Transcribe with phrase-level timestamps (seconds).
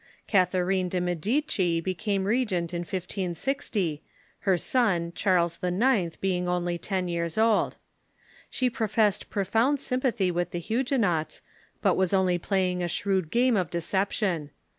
[0.25, 4.01] Catharine de' Medici became regent in 1560,
[4.39, 7.77] her son, Charles IX., being only ten years old.
[8.49, 11.43] She professed profound s^mi pathy with the Huguenots,
[11.83, 14.49] but Avas only playing a shrcAvd game of deception.